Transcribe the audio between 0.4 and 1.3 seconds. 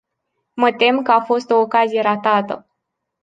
Mă tem că a